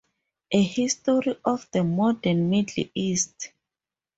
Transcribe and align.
A 0.51 0.63
History 0.63 1.35
of 1.45 1.69
the 1.71 1.83
Modern 1.83 2.49
Middle 2.49 2.85
East. 2.95 3.51